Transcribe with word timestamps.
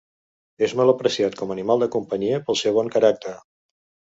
És 0.67 0.71
molt 0.79 0.93
apreciat 0.93 1.37
com 1.41 1.53
animal 1.57 1.83
de 1.85 1.89
companyia 1.99 2.41
pel 2.49 2.59
seu 2.63 2.77
bon 2.79 2.93
caràcter. 2.97 3.37